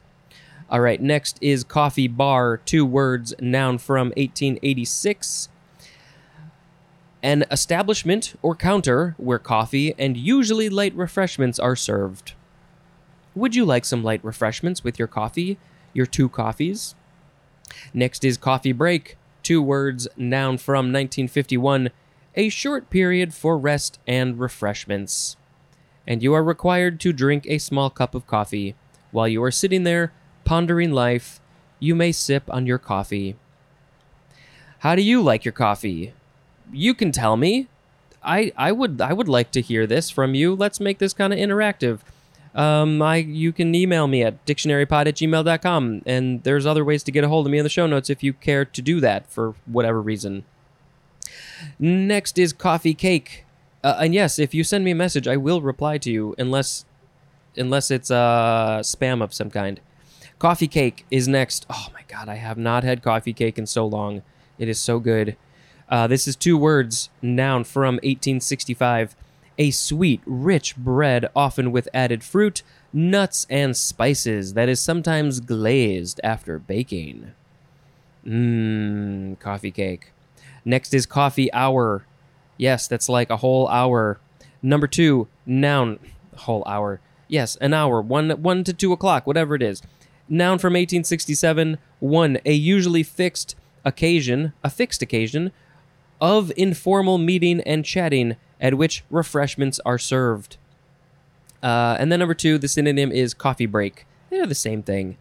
All 0.74 0.80
right, 0.80 1.00
next 1.00 1.38
is 1.40 1.62
coffee 1.62 2.08
bar, 2.08 2.56
two 2.56 2.84
words, 2.84 3.32
noun 3.40 3.78
from 3.78 4.08
1886. 4.16 5.48
An 7.22 7.44
establishment 7.48 8.34
or 8.42 8.56
counter 8.56 9.14
where 9.16 9.38
coffee 9.38 9.94
and 9.96 10.16
usually 10.16 10.68
light 10.68 10.92
refreshments 10.96 11.60
are 11.60 11.76
served. 11.76 12.32
Would 13.36 13.54
you 13.54 13.64
like 13.64 13.84
some 13.84 14.02
light 14.02 14.18
refreshments 14.24 14.82
with 14.82 14.98
your 14.98 15.06
coffee? 15.06 15.58
Your 15.92 16.06
two 16.06 16.28
coffees? 16.28 16.96
Next 17.92 18.24
is 18.24 18.36
coffee 18.36 18.72
break, 18.72 19.16
two 19.44 19.62
words, 19.62 20.08
noun 20.16 20.58
from 20.58 20.86
1951. 20.86 21.90
A 22.34 22.48
short 22.48 22.90
period 22.90 23.32
for 23.32 23.56
rest 23.56 24.00
and 24.08 24.40
refreshments. 24.40 25.36
And 26.04 26.20
you 26.20 26.34
are 26.34 26.42
required 26.42 26.98
to 26.98 27.12
drink 27.12 27.46
a 27.46 27.58
small 27.58 27.90
cup 27.90 28.16
of 28.16 28.26
coffee. 28.26 28.74
While 29.12 29.28
you 29.28 29.40
are 29.44 29.52
sitting 29.52 29.84
there 29.84 30.12
pondering 30.44 30.92
life, 30.92 31.40
you 31.78 31.94
may 31.94 32.12
sip 32.12 32.44
on 32.48 32.66
your 32.66 32.78
coffee. 32.78 33.36
How 34.80 34.94
do 34.94 35.02
you 35.02 35.22
like 35.22 35.44
your 35.44 35.52
coffee? 35.52 36.12
You 36.72 36.94
can 36.94 37.12
tell 37.12 37.36
me. 37.36 37.68
I, 38.22 38.52
I 38.56 38.72
would 38.72 39.00
I 39.00 39.12
would 39.12 39.28
like 39.28 39.50
to 39.52 39.60
hear 39.60 39.86
this 39.86 40.10
from 40.10 40.34
you. 40.34 40.54
Let's 40.54 40.80
make 40.80 40.98
this 40.98 41.12
kind 41.12 41.32
of 41.32 41.38
interactive. 41.38 42.00
Um, 42.54 43.02
I 43.02 43.16
you 43.16 43.52
can 43.52 43.74
email 43.74 44.06
me 44.06 44.22
at 44.22 44.44
dictionarypod 44.46 45.06
at 45.06 45.16
gmail.com, 45.16 46.02
and 46.06 46.42
there's 46.42 46.66
other 46.66 46.84
ways 46.84 47.02
to 47.04 47.12
get 47.12 47.24
a 47.24 47.28
hold 47.28 47.46
of 47.46 47.52
me 47.52 47.58
in 47.58 47.64
the 47.64 47.70
show 47.70 47.86
notes 47.86 48.08
if 48.08 48.22
you 48.22 48.32
care 48.32 48.64
to 48.64 48.82
do 48.82 49.00
that 49.00 49.30
for 49.30 49.54
whatever 49.66 50.00
reason. 50.00 50.44
Next 51.78 52.38
is 52.38 52.52
coffee 52.52 52.94
cake. 52.94 53.44
Uh, 53.82 53.96
and 54.00 54.14
yes, 54.14 54.38
if 54.38 54.54
you 54.54 54.64
send 54.64 54.84
me 54.84 54.92
a 54.92 54.94
message, 54.94 55.28
I 55.28 55.36
will 55.36 55.60
reply 55.60 55.98
to 55.98 56.10
you 56.10 56.34
unless 56.38 56.84
unless 57.56 57.90
it's 57.90 58.10
uh, 58.10 58.80
spam 58.80 59.22
of 59.22 59.34
some 59.34 59.50
kind. 59.50 59.80
Coffee 60.44 60.68
cake 60.68 61.06
is 61.10 61.26
next. 61.26 61.64
Oh 61.70 61.86
my 61.94 62.02
god, 62.06 62.28
I 62.28 62.34
have 62.34 62.58
not 62.58 62.84
had 62.84 63.02
coffee 63.02 63.32
cake 63.32 63.56
in 63.56 63.64
so 63.64 63.86
long. 63.86 64.20
It 64.58 64.68
is 64.68 64.78
so 64.78 64.98
good. 64.98 65.38
Uh, 65.88 66.06
this 66.06 66.28
is 66.28 66.36
two 66.36 66.58
words, 66.58 67.08
noun 67.22 67.64
from 67.64 67.94
1865. 67.94 69.16
A 69.56 69.70
sweet, 69.70 70.20
rich 70.26 70.76
bread, 70.76 71.30
often 71.34 71.72
with 71.72 71.88
added 71.94 72.22
fruit, 72.22 72.62
nuts, 72.92 73.46
and 73.48 73.74
spices, 73.74 74.52
that 74.52 74.68
is 74.68 74.80
sometimes 74.80 75.40
glazed 75.40 76.20
after 76.22 76.58
baking. 76.58 77.32
Mmm, 78.26 79.40
coffee 79.40 79.70
cake. 79.70 80.12
Next 80.62 80.92
is 80.92 81.06
coffee 81.06 81.50
hour. 81.54 82.04
Yes, 82.58 82.86
that's 82.86 83.08
like 83.08 83.30
a 83.30 83.38
whole 83.38 83.66
hour. 83.68 84.20
Number 84.62 84.88
two, 84.88 85.26
noun, 85.46 86.00
whole 86.36 86.64
hour. 86.66 87.00
Yes, 87.28 87.56
an 87.56 87.72
hour, 87.72 88.02
one 88.02 88.28
one 88.42 88.62
to 88.64 88.74
two 88.74 88.92
o'clock, 88.92 89.26
whatever 89.26 89.54
it 89.54 89.62
is. 89.62 89.80
Noun 90.28 90.58
from 90.58 90.72
1867. 90.72 91.78
One, 92.00 92.38
a 92.44 92.52
usually 92.52 93.02
fixed 93.02 93.56
occasion, 93.84 94.52
a 94.62 94.70
fixed 94.70 95.02
occasion 95.02 95.52
of 96.20 96.52
informal 96.56 97.18
meeting 97.18 97.60
and 97.60 97.84
chatting 97.84 98.36
at 98.60 98.74
which 98.74 99.04
refreshments 99.10 99.80
are 99.84 99.98
served. 99.98 100.56
Uh, 101.62 101.96
and 101.98 102.10
then 102.10 102.18
number 102.18 102.34
two, 102.34 102.58
the 102.58 102.68
synonym 102.68 103.10
is 103.10 103.34
coffee 103.34 103.66
break. 103.66 104.06
They're 104.30 104.46
the 104.46 104.54
same 104.54 104.82
thing. 104.82 105.16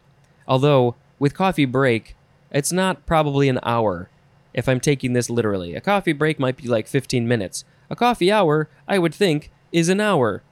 Although, 0.48 0.95
with 1.19 1.33
coffee 1.33 1.65
break, 1.65 2.15
it's 2.51 2.72
not 2.72 3.05
probably 3.05 3.50
an 3.50 3.60
hour 3.63 4.10
if 4.53 4.69
I'm 4.69 4.79
taking 4.79 5.13
this 5.13 5.29
literally. 5.29 5.75
A 5.75 5.81
coffee 5.81 6.13
break 6.13 6.39
might 6.39 6.57
be 6.57 6.67
like 6.67 6.88
15 6.88 7.27
minutes. 7.27 7.65
A 7.89 7.95
coffee 7.95 8.31
hour, 8.31 8.69
I 8.88 9.00
would 9.00 9.13
think, 9.13 9.51
is 9.72 9.89
an 9.89 10.00
hour. 10.00 10.43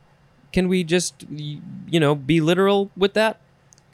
Can 0.51 0.67
we 0.67 0.83
just, 0.83 1.25
you 1.29 1.99
know, 1.99 2.15
be 2.15 2.41
literal 2.41 2.91
with 2.97 3.13
that? 3.13 3.39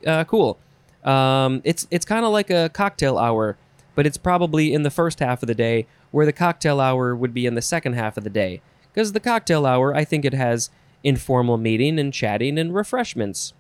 Uh, 0.06 0.24
cool. 0.26 0.58
Um, 1.04 1.62
it's 1.64 1.88
it's 1.90 2.06
kind 2.06 2.26
of 2.26 2.32
like 2.32 2.50
a 2.50 2.70
cocktail 2.74 3.18
hour, 3.18 3.58
but 3.96 4.06
it's 4.06 4.18
probably 4.18 4.74
in 4.74 4.84
the 4.84 4.92
first 4.92 5.20
half 5.20 5.42
of 5.42 5.48
the 5.48 5.56
day, 5.56 5.88
where 6.12 6.26
the 6.26 6.34
cocktail 6.34 6.80
hour 6.80 7.16
would 7.16 7.34
be 7.34 7.46
in 7.46 7.56
the 7.56 7.62
second 7.62 7.94
half 7.94 8.18
of 8.18 8.24
the 8.24 8.30
day. 8.30 8.62
Because 8.94 9.14
the 9.14 9.20
cocktail 9.20 9.66
hour, 9.66 9.96
I 9.96 10.04
think 10.04 10.26
it 10.26 10.34
has 10.34 10.70
informal 11.04 11.58
meeting 11.58 12.00
and 12.00 12.14
chatting 12.14 12.58
and 12.58 12.74
refreshments. 12.74 13.54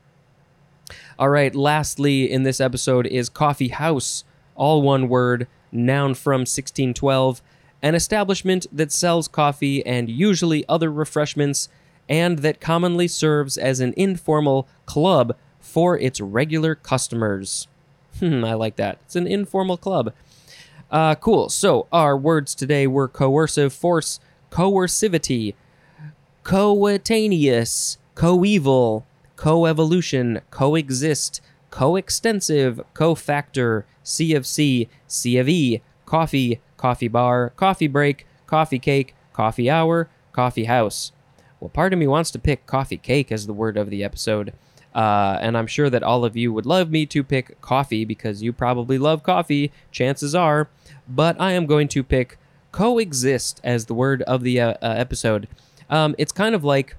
All 1.19 1.29
right, 1.29 1.53
lastly 1.53 2.29
in 2.31 2.43
this 2.43 2.59
episode 2.59 3.07
is 3.07 3.29
coffee 3.29 3.69
house, 3.69 4.23
all 4.55 4.81
one 4.81 5.09
word, 5.09 5.47
noun 5.71 6.13
from 6.13 6.41
1612, 6.41 7.41
an 7.81 7.95
establishment 7.95 8.65
that 8.71 8.91
sells 8.91 9.27
coffee 9.27 9.85
and 9.85 10.09
usually 10.09 10.65
other 10.67 10.91
refreshments, 10.91 11.69
and 12.09 12.39
that 12.39 12.61
commonly 12.61 13.07
serves 13.07 13.57
as 13.57 13.79
an 13.79 13.93
informal 13.97 14.67
club 14.85 15.35
for 15.67 15.97
its 15.97 16.21
regular 16.21 16.75
customers. 16.75 17.67
Hmm, 18.19 18.43
I 18.43 18.53
like 18.53 18.77
that. 18.77 18.99
It's 19.05 19.15
an 19.15 19.27
informal 19.27 19.77
club. 19.77 20.13
Uh, 20.89 21.15
cool. 21.15 21.49
So 21.49 21.87
our 21.91 22.17
words 22.17 22.55
today 22.55 22.87
were 22.87 23.07
coercive 23.07 23.73
force, 23.73 24.19
coercivity, 24.49 25.53
coetaneous, 26.43 27.97
coeval, 28.15 29.05
coevolution, 29.35 30.41
coexist, 30.49 31.41
coextensive, 31.69 32.81
cofactor, 32.93 33.83
C 34.03 34.33
of 34.33 34.47
C, 34.47 34.87
C 35.07 35.37
of 35.37 35.49
E, 35.49 35.81
coffee, 36.05 36.61
coffee 36.77 37.09
bar, 37.09 37.51
coffee 37.57 37.87
break, 37.87 38.25
coffee 38.47 38.79
cake, 38.79 39.13
coffee 39.33 39.69
hour, 39.69 40.09
coffee 40.31 40.65
house. 40.65 41.11
Well, 41.59 41.69
part 41.69 41.91
of 41.91 41.99
me 41.99 42.07
wants 42.07 42.31
to 42.31 42.39
pick 42.39 42.65
coffee 42.65 42.97
cake 42.97 43.31
as 43.31 43.45
the 43.45 43.53
word 43.53 43.77
of 43.77 43.89
the 43.89 44.03
episode. 44.03 44.53
Uh, 44.97 45.37
and 45.41 45.55
I'm 45.55 45.67
sure 45.67 45.91
that 45.91 46.01
all 46.01 46.25
of 46.25 46.35
you 46.35 46.51
would 46.51 46.65
love 46.65 46.89
me 46.89 47.05
to 47.05 47.23
pick 47.23 47.61
coffee 47.61 48.03
because 48.03 48.41
you 48.41 48.51
probably 48.51 48.97
love 48.97 49.21
coffee, 49.21 49.71
chances 49.91 50.33
are. 50.33 50.69
But 51.07 51.39
I 51.39 51.51
am 51.51 51.67
going 51.67 51.87
to 51.89 52.03
pick 52.03 52.39
coexist 52.71 53.61
as 53.63 53.85
the 53.85 53.93
word 53.93 54.23
of 54.23 54.41
the 54.41 54.59
uh, 54.59 54.71
uh, 54.81 54.95
episode. 54.97 55.47
Um, 55.87 56.15
it's 56.17 56.31
kind 56.31 56.55
of 56.55 56.63
like 56.63 56.95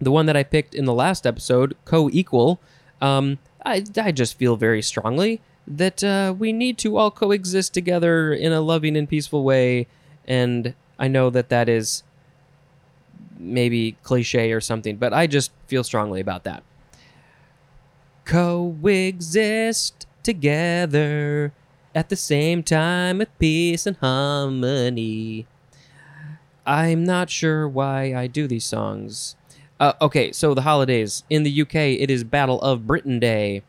the 0.00 0.12
one 0.12 0.26
that 0.26 0.36
I 0.36 0.44
picked 0.44 0.72
in 0.72 0.84
the 0.84 0.94
last 0.94 1.26
episode, 1.26 1.76
co 1.84 2.08
equal. 2.12 2.60
Um, 3.02 3.38
I, 3.64 3.84
I 3.96 4.12
just 4.12 4.38
feel 4.38 4.54
very 4.54 4.80
strongly 4.80 5.40
that 5.66 6.04
uh, 6.04 6.32
we 6.38 6.52
need 6.52 6.78
to 6.78 6.96
all 6.96 7.10
coexist 7.10 7.74
together 7.74 8.32
in 8.32 8.52
a 8.52 8.60
loving 8.60 8.96
and 8.96 9.08
peaceful 9.08 9.42
way. 9.42 9.88
And 10.28 10.74
I 10.96 11.08
know 11.08 11.30
that 11.30 11.48
that 11.48 11.68
is 11.68 12.04
maybe 13.36 13.96
cliche 14.04 14.52
or 14.52 14.60
something, 14.60 14.96
but 14.96 15.12
I 15.12 15.26
just 15.26 15.50
feel 15.66 15.82
strongly 15.82 16.20
about 16.20 16.44
that. 16.44 16.62
Coexist 18.26 20.04
together 20.24 21.52
at 21.94 22.08
the 22.08 22.16
same 22.16 22.64
time 22.64 23.18
with 23.18 23.38
peace 23.38 23.86
and 23.86 23.96
harmony. 23.98 25.46
I'm 26.66 27.04
not 27.04 27.30
sure 27.30 27.68
why 27.68 28.12
I 28.14 28.26
do 28.26 28.48
these 28.48 28.64
songs. 28.64 29.36
Uh, 29.78 29.92
okay, 30.00 30.32
so 30.32 30.54
the 30.54 30.62
holidays. 30.62 31.22
In 31.30 31.44
the 31.44 31.62
UK, 31.62 31.76
it 31.76 32.10
is 32.10 32.24
Battle 32.24 32.60
of 32.62 32.84
Britain 32.84 33.20
Day. 33.20 33.62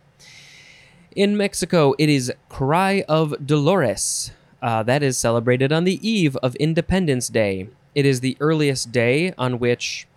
In 1.16 1.38
Mexico, 1.38 1.94
it 2.00 2.10
is 2.10 2.34
Cry 2.50 3.04
of 3.08 3.46
Dolores. 3.46 4.32
Uh, 4.60 4.82
that 4.82 5.04
is 5.04 5.20
celebrated 5.20 5.72
on 5.72 5.84
the 5.84 6.00
eve 6.08 6.36
of 6.38 6.56
Independence 6.56 7.28
Day. 7.28 7.70
It 7.94 8.08
is 8.08 8.22
the 8.22 8.36
earliest 8.40 8.92
day 8.92 9.36
on 9.38 9.60
which 9.60 10.08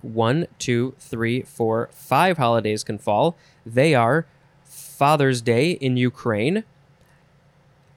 one, 0.00 0.46
two, 0.58 0.94
three, 0.98 1.42
four, 1.42 1.90
five 1.92 2.38
holidays 2.38 2.82
can 2.82 2.96
fall. 2.96 3.36
They 3.66 3.94
are 3.94 4.26
Father's 4.64 5.42
Day 5.42 5.72
in 5.72 5.96
Ukraine. 5.96 6.64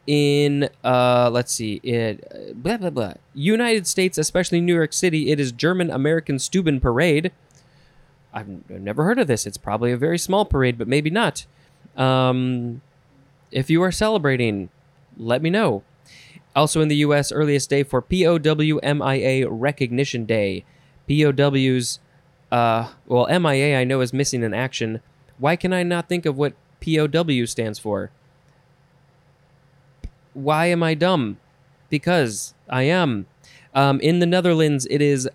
In 0.07 0.69
uh, 0.83 1.29
let's 1.31 1.53
see, 1.53 1.75
it 1.83 2.61
blah 2.61 2.77
blah 2.77 2.89
blah. 2.89 3.13
United 3.35 3.85
States, 3.85 4.17
especially 4.17 4.59
New 4.59 4.73
York 4.73 4.91
City, 4.91 5.31
it 5.31 5.39
is 5.39 5.51
German 5.51 5.91
American 5.91 6.39
Steuben 6.39 6.79
Parade. 6.79 7.31
I've, 8.33 8.49
I've 8.69 8.81
never 8.81 9.03
heard 9.03 9.19
of 9.19 9.27
this. 9.27 9.45
It's 9.45 9.57
probably 9.57 9.91
a 9.91 9.97
very 9.97 10.17
small 10.17 10.45
parade, 10.45 10.79
but 10.79 10.87
maybe 10.87 11.11
not. 11.11 11.45
Um, 11.95 12.81
if 13.51 13.69
you 13.69 13.83
are 13.83 13.91
celebrating, 13.91 14.69
let 15.17 15.41
me 15.41 15.49
know. 15.49 15.83
Also 16.55 16.81
in 16.81 16.87
the 16.87 16.95
U.S., 16.97 17.31
earliest 17.31 17.69
day 17.69 17.83
for 17.83 18.01
POWMIA 18.01 19.47
Recognition 19.49 20.25
Day. 20.25 20.65
POWs, 21.07 21.99
uh, 22.51 22.89
well, 23.07 23.27
MIA 23.39 23.79
I 23.79 23.83
know 23.83 24.01
is 24.01 24.13
missing 24.13 24.43
in 24.43 24.53
action. 24.53 25.01
Why 25.39 25.55
can 25.55 25.73
I 25.73 25.83
not 25.83 26.07
think 26.07 26.25
of 26.25 26.37
what 26.37 26.53
POW 26.81 27.45
stands 27.45 27.79
for? 27.79 28.11
Why 30.33 30.67
am 30.67 30.83
I 30.83 30.93
dumb? 30.93 31.37
Because 31.89 32.53
I 32.69 32.83
am. 32.83 33.25
Um, 33.73 33.99
in 34.01 34.19
the 34.19 34.25
Netherlands, 34.25 34.87
it 34.89 35.01
is 35.01 35.27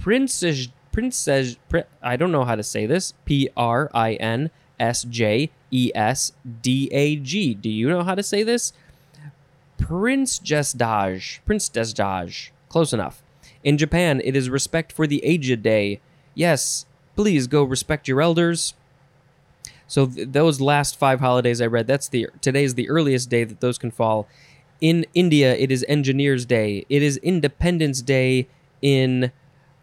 Prinses, 0.00 0.68
Prinsej. 0.92 1.56
Pri- 1.68 1.84
I 2.02 2.16
don't 2.16 2.32
know 2.32 2.44
how 2.44 2.54
to 2.54 2.62
say 2.62 2.86
this. 2.86 3.14
P 3.24 3.48
R 3.56 3.90
I 3.94 4.14
N 4.14 4.50
S 4.78 5.02
J 5.02 5.50
E 5.70 5.90
S 5.94 6.32
D 6.62 6.88
A 6.92 7.16
G. 7.16 7.54
Do 7.54 7.68
you 7.68 7.88
know 7.88 8.02
how 8.02 8.14
to 8.14 8.22
say 8.22 8.42
this? 8.42 8.72
Prince 9.76 10.38
Jesdaj. 10.38 11.40
Prince 11.44 11.68
Jesdaj. 11.68 12.50
Close 12.68 12.92
enough. 12.92 13.22
In 13.64 13.78
Japan, 13.78 14.20
it 14.24 14.36
is 14.36 14.50
Respect 14.50 14.92
for 14.92 15.06
the 15.06 15.24
Aged 15.24 15.62
Day. 15.62 16.00
Yes, 16.34 16.86
please 17.16 17.46
go 17.46 17.62
respect 17.64 18.06
your 18.08 18.20
elders. 18.20 18.74
So 19.88 20.06
th- 20.06 20.28
those 20.30 20.60
last 20.60 20.96
five 20.96 21.18
holidays 21.18 21.60
I 21.60 21.66
read, 21.66 21.86
that's 21.88 22.08
the 22.08 22.28
today's 22.40 22.74
the 22.74 22.88
earliest 22.88 23.28
day 23.28 23.42
that 23.42 23.60
those 23.60 23.78
can 23.78 23.90
fall. 23.90 24.28
In 24.80 25.04
India, 25.14 25.56
it 25.56 25.72
is 25.72 25.84
Engineers 25.88 26.44
Day. 26.44 26.86
It 26.88 27.02
is 27.02 27.16
Independence 27.16 28.00
Day 28.02 28.46
in 28.80 29.32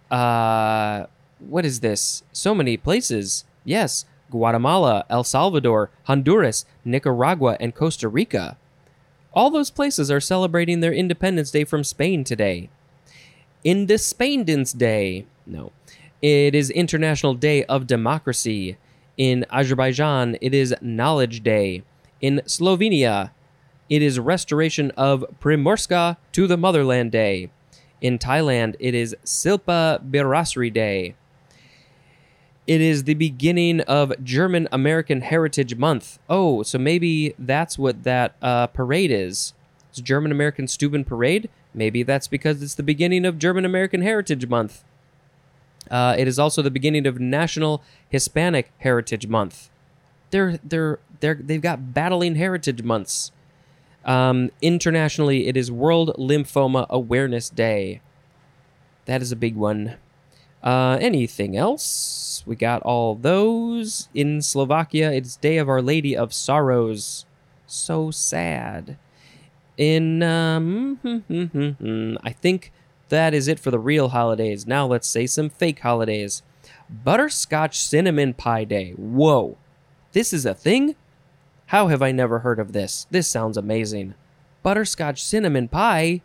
uh 0.10 1.08
what 1.40 1.66
is 1.66 1.82
this? 1.82 2.24
So 2.32 2.56
many 2.56 2.78
places. 2.78 3.44
Yes, 3.66 4.06
Guatemala, 4.32 5.06
El 5.10 5.24
Salvador, 5.24 5.90
Honduras, 6.06 6.66
Nicaragua, 6.86 7.58
and 7.60 7.76
Costa 7.76 8.08
Rica. 8.08 8.58
All 9.34 9.50
those 9.50 9.70
places 9.70 10.10
are 10.10 10.22
celebrating 10.22 10.80
their 10.80 10.94
Independence 10.94 11.52
Day 11.52 11.66
from 11.66 11.84
Spain 11.84 12.24
today. 12.24 12.70
Independence 13.66 14.72
Day. 14.72 15.26
No. 15.46 15.72
It 16.22 16.56
is 16.56 16.70
International 16.70 17.34
Day 17.34 17.66
of 17.66 17.86
Democracy. 17.86 18.78
In 19.18 19.46
Azerbaijan, 19.50 20.38
it 20.42 20.54
is 20.54 20.76
Knowledge 20.82 21.42
Day. 21.42 21.84
In 22.20 22.42
Slovenia, 22.46 23.32
it 23.90 24.02
is 24.02 24.20
Restoration 24.20 24.92
of 24.92 25.24
Primorska 25.40 26.18
to 26.34 26.48
the 26.48 26.58
Motherland 26.58 27.14
Day. 27.14 27.50
In 28.02 28.20
Thailand, 28.20 28.76
it 28.80 28.94
is 28.94 29.16
Silpa 29.24 30.04
Bhirasri 30.04 30.72
Day. 30.74 31.16
It 32.68 32.82
is 32.82 33.06
the 33.06 33.14
beginning 33.14 33.82
of 33.82 34.22
German 34.24 34.68
American 34.72 35.22
Heritage 35.22 35.76
Month. 35.76 36.20
Oh, 36.30 36.64
so 36.64 36.78
maybe 36.78 37.36
that's 37.40 37.78
what 37.78 38.04
that 38.04 38.36
uh, 38.42 38.68
parade 38.68 39.12
is. 39.12 39.54
It's 39.92 40.02
German 40.02 40.32
American 40.32 40.68
Steuben 40.68 41.06
Parade. 41.06 41.50
Maybe 41.74 42.04
that's 42.04 42.28
because 42.28 42.62
it's 42.62 42.76
the 42.76 42.84
beginning 42.84 43.24
of 43.26 43.40
German 43.40 43.64
American 43.64 44.02
Heritage 44.02 44.48
Month. 44.48 44.84
Uh, 45.90 46.16
it 46.18 46.28
is 46.28 46.40
also 46.40 46.62
the 46.62 46.72
beginning 46.72 47.06
of 47.06 47.20
National 47.20 47.84
Hispanic 48.10 48.72
Heritage 48.80 49.28
Month. 49.28 49.70
They're 50.32 50.60
they're 50.64 51.00
they're 51.20 51.36
they've 51.36 51.62
got 51.62 51.94
battling 51.94 52.36
heritage 52.36 52.84
months. 52.84 53.32
Um, 54.04 54.52
internationally, 54.62 55.48
it 55.48 55.58
is 55.58 55.72
World 55.72 56.16
Lymphoma 56.18 56.88
Awareness 56.90 57.50
Day. 57.50 58.02
That 59.06 59.22
is 59.22 59.32
a 59.32 59.36
big 59.36 59.56
one. 59.56 59.96
Uh, 60.64 60.98
anything 61.00 61.56
else? 61.56 62.44
We 62.46 62.56
got 62.56 62.82
all 62.82 63.16
those. 63.16 64.10
In 64.14 64.42
Slovakia, 64.42 65.12
it's 65.12 65.38
Day 65.38 65.58
of 65.58 65.70
Our 65.70 65.82
Lady 65.82 66.18
of 66.18 66.34
Sorrows. 66.34 67.26
So 67.68 68.12
sad. 68.12 68.98
In, 69.78 70.24
um, 70.24 71.00
I 72.24 72.32
think 72.32 72.72
that 73.16 73.34
is 73.34 73.48
it 73.48 73.60
for 73.60 73.72
the 73.72 73.80
real 73.80 74.10
holidays. 74.10 74.68
Now 74.68 74.86
let's 74.86 75.08
say 75.08 75.26
some 75.26 75.50
fake 75.50 75.80
holidays. 75.80 76.44
Butterscotch 76.90 77.80
Cinnamon 77.80 78.34
Pie 78.34 78.66
Day. 78.66 78.92
Whoa. 78.92 79.58
This 80.12 80.34
is 80.34 80.46
a 80.46 80.54
thing? 80.54 80.96
How 81.68 81.88
have 81.88 82.02
I 82.02 82.12
never 82.12 82.40
heard 82.40 82.60
of 82.60 82.74
this? 82.74 83.08
This 83.10 83.28
sounds 83.28 83.58
amazing. 83.58 84.14
Butterscotch 84.64 85.24
Cinnamon 85.24 85.68
Pie? 85.68 86.22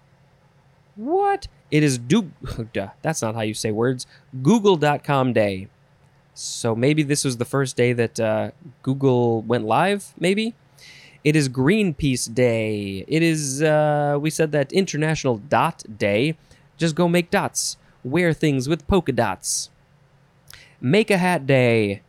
What? 0.96 1.48
It 1.70 1.82
is 1.82 1.98
do 1.98 2.32
that's 3.02 3.22
not 3.22 3.34
how 3.34 3.42
you 3.42 3.54
say 3.54 3.70
words. 3.70 4.06
Google.com 4.42 5.32
day. 5.32 5.68
So 6.34 6.74
maybe 6.74 7.02
this 7.02 7.24
was 7.24 7.36
the 7.36 7.44
first 7.44 7.76
day 7.76 7.92
that 7.92 8.18
uh, 8.18 8.50
Google 8.82 9.42
went 9.42 9.64
live, 9.64 10.12
maybe? 10.18 10.54
It 11.22 11.36
is 11.36 11.48
Greenpeace 11.48 12.32
Day. 12.32 13.04
It 13.06 13.22
is, 13.22 13.62
uh, 13.62 14.16
we 14.20 14.30
said 14.30 14.52
that 14.52 14.72
International 14.72 15.36
Dot 15.36 15.84
Day. 15.98 16.36
Just 16.80 16.94
go 16.94 17.08
make 17.08 17.30
dots. 17.30 17.76
Wear 18.02 18.32
things 18.32 18.66
with 18.66 18.86
polka 18.86 19.12
dots. 19.12 19.68
Make 20.80 21.10
a 21.10 21.18
Hat 21.18 21.46
Day. 21.46 22.00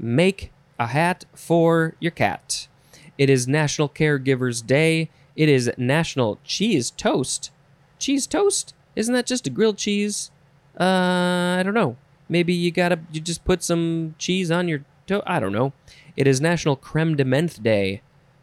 Make 0.00 0.50
a 0.80 0.88
hat 0.88 1.24
for 1.32 1.94
your 2.00 2.10
cat. 2.10 2.66
It 3.16 3.30
is 3.30 3.46
National 3.46 3.88
Caregivers 3.88 4.66
Day. 4.66 5.10
It 5.36 5.48
is 5.48 5.70
National 5.78 6.40
Cheese 6.42 6.90
Toast. 6.90 7.52
Cheese 8.00 8.26
toast? 8.26 8.74
Isn't 8.96 9.14
that 9.14 9.26
just 9.26 9.46
a 9.46 9.50
grilled 9.50 9.78
cheese? 9.78 10.32
Uh, 10.78 11.56
I 11.58 11.62
don't 11.64 11.74
know. 11.74 11.96
Maybe 12.28 12.52
you 12.52 12.72
gotta 12.72 12.98
you 13.12 13.20
just 13.20 13.44
put 13.44 13.62
some 13.62 14.16
cheese 14.18 14.50
on 14.50 14.66
your 14.66 14.84
toast. 15.06 15.22
I 15.24 15.38
don't 15.38 15.52
know. 15.52 15.72
It 16.16 16.26
is 16.26 16.40
National 16.40 16.74
Creme 16.74 17.14
de 17.14 17.24
Menthe 17.24 17.62
Day. 17.62 18.02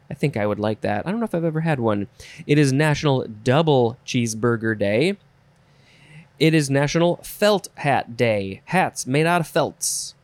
I 0.10 0.14
think 0.14 0.38
I 0.38 0.48
would 0.48 0.60
like 0.60 0.80
that. 0.82 1.06
I 1.06 1.12
don't 1.12 1.20
know 1.20 1.26
if 1.26 1.36
I've 1.36 1.44
ever 1.44 1.62
had 1.62 1.82
one. 1.82 2.08
It 2.48 2.58
is 2.58 2.72
National 2.72 3.28
Double 3.28 3.98
Cheeseburger 4.06 4.80
Day. 4.80 5.18
It 6.42 6.56
is 6.56 6.72
National 6.72 7.18
Felt 7.18 7.68
Hat 7.76 8.18
Day. 8.18 8.64
Hats 8.66 9.06
made 9.06 9.28
out 9.28 9.42
of 9.42 9.48
felts. 9.48 10.16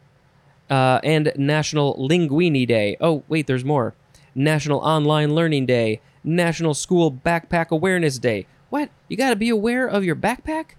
Uh, 0.67 0.99
and 1.03 1.31
National 1.35 1.95
Linguini 1.95 2.67
Day. 2.67 2.97
Oh, 2.99 3.23
wait, 3.27 3.45
there's 3.45 3.63
more. 3.63 3.93
National 4.33 4.79
Online 4.79 5.35
Learning 5.35 5.67
Day. 5.67 6.01
National 6.23 6.73
School 6.73 7.11
Backpack 7.11 7.67
Awareness 7.69 8.17
Day. 8.17 8.47
What? 8.71 8.89
You 9.07 9.15
got 9.15 9.29
to 9.29 9.35
be 9.35 9.49
aware 9.49 9.85
of 9.85 10.03
your 10.03 10.15
backpack? 10.15 10.71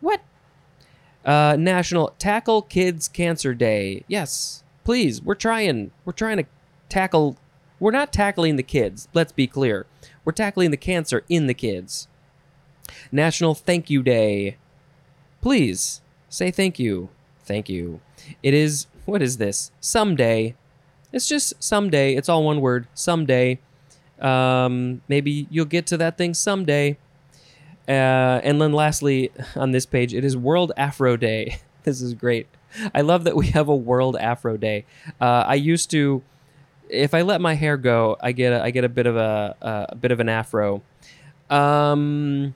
What? 0.00 0.20
Uh, 1.24 1.54
National 1.56 2.12
Tackle 2.18 2.62
Kids 2.62 3.06
Cancer 3.06 3.54
Day. 3.54 4.02
Yes, 4.08 4.64
please. 4.82 5.22
We're 5.22 5.36
trying. 5.36 5.92
We're 6.04 6.12
trying 6.12 6.38
to 6.38 6.44
tackle. 6.88 7.36
We're 7.78 7.92
not 7.92 8.12
tackling 8.12 8.56
the 8.56 8.64
kids. 8.64 9.06
Let's 9.14 9.30
be 9.30 9.46
clear. 9.46 9.86
We're 10.24 10.32
tackling 10.32 10.72
the 10.72 10.76
cancer 10.76 11.22
in 11.28 11.46
the 11.46 11.54
kids. 11.54 12.08
National 13.12 13.54
Thank 13.54 13.90
You 13.90 14.02
Day. 14.02 14.56
Please 15.40 16.00
say 16.28 16.50
thank 16.50 16.78
you. 16.78 17.08
Thank 17.44 17.68
you. 17.68 18.00
It 18.42 18.54
is. 18.54 18.86
What 19.04 19.22
is 19.22 19.36
this? 19.36 19.70
Someday. 19.80 20.54
It's 21.12 21.28
just 21.28 21.62
someday. 21.62 22.14
It's 22.14 22.28
all 22.28 22.44
one 22.44 22.60
word. 22.60 22.88
Someday. 22.94 23.60
Um, 24.20 25.02
maybe 25.08 25.46
you'll 25.50 25.66
get 25.66 25.86
to 25.88 25.96
that 25.98 26.18
thing 26.18 26.34
someday. 26.34 26.98
Uh, 27.88 28.40
and 28.42 28.60
then 28.60 28.72
lastly, 28.72 29.30
on 29.54 29.70
this 29.70 29.86
page, 29.86 30.12
it 30.12 30.24
is 30.24 30.36
World 30.36 30.72
Afro 30.76 31.16
Day. 31.16 31.58
this 31.84 32.00
is 32.00 32.14
great. 32.14 32.48
I 32.94 33.02
love 33.02 33.24
that 33.24 33.36
we 33.36 33.48
have 33.48 33.68
a 33.68 33.76
World 33.76 34.16
Afro 34.16 34.56
Day. 34.56 34.84
Uh, 35.20 35.44
I 35.46 35.54
used 35.54 35.90
to, 35.92 36.22
if 36.88 37.14
I 37.14 37.22
let 37.22 37.40
my 37.40 37.54
hair 37.54 37.76
go, 37.76 38.16
I 38.20 38.32
get 38.32 38.52
a, 38.52 38.62
I 38.62 38.70
get 38.70 38.84
a 38.84 38.88
bit 38.88 39.06
of 39.06 39.16
a, 39.16 39.86
a 39.90 39.94
bit 39.94 40.10
of 40.10 40.20
an 40.20 40.28
afro. 40.28 40.82
Um, 41.48 42.54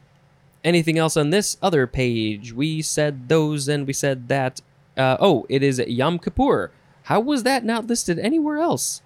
anything 0.64 0.98
else 0.98 1.16
on 1.16 1.30
this 1.30 1.56
other 1.62 1.86
page? 1.86 2.52
We 2.52 2.82
said 2.82 3.28
those 3.28 3.68
and 3.68 3.86
we 3.86 3.92
said 3.92 4.28
that. 4.28 4.60
Uh, 4.96 5.16
oh, 5.20 5.46
it 5.48 5.62
is 5.62 5.78
Yom 5.78 6.18
Kippur. 6.18 6.70
How 7.04 7.20
was 7.20 7.42
that 7.44 7.64
not 7.64 7.86
listed 7.86 8.18
anywhere 8.18 8.58
else? 8.58 9.02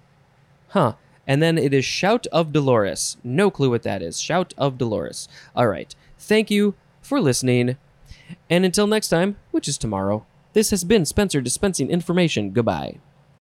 Huh. 0.69 0.93
And 1.27 1.41
then 1.41 1.57
it 1.57 1.73
is 1.73 1.85
Shout 1.85 2.27
of 2.27 2.51
Dolores. 2.51 3.17
No 3.23 3.49
clue 3.49 3.69
what 3.69 3.83
that 3.83 4.01
is. 4.01 4.19
Shout 4.19 4.53
of 4.57 4.77
Dolores. 4.77 5.27
All 5.55 5.67
right. 5.67 5.95
Thank 6.19 6.51
you 6.51 6.75
for 7.01 7.19
listening. 7.19 7.77
And 8.49 8.65
until 8.65 8.87
next 8.87 9.09
time, 9.09 9.37
which 9.51 9.67
is 9.67 9.77
tomorrow, 9.77 10.25
this 10.53 10.69
has 10.71 10.83
been 10.83 11.05
Spencer 11.05 11.41
dispensing 11.41 11.89
information. 11.89 12.51
Goodbye. 12.51 12.99